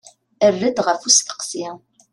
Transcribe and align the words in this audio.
Err-d 0.47 0.77
ɣef 0.87 1.01
usteqsi. 1.09 1.65